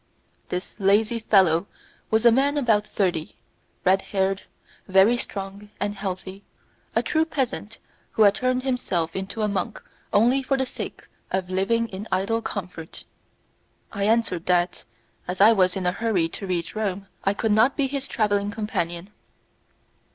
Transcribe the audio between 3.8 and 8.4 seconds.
red haired, very strong and healthy; a true peasant who had